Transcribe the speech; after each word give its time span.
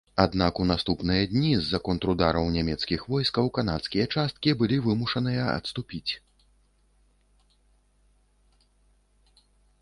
Аднак 0.23 0.59
у 0.61 0.63
наступныя 0.67 1.25
дні 1.33 1.49
з-за 1.65 1.79
контрудараў 1.89 2.47
нямецкіх 2.55 3.03
войскаў 3.15 3.51
канадскія 3.57 4.07
часткі 4.17 4.55
былі 4.63 4.81
вымушаныя 4.87 5.45
адступіць. 5.51 6.19